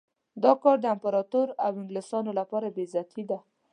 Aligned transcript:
دا 0.43 0.53
کار 0.63 0.77
د 0.81 0.85
امپراطور 0.95 1.47
او 1.65 1.71
انګلیسیانو 1.81 2.31
لپاره 2.39 2.67
بې 2.75 2.83
عزتي 2.87 3.23
ده. 3.29 3.37